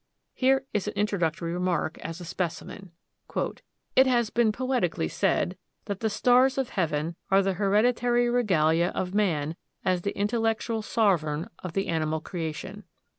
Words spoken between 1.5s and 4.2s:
remark, as a specimen: "It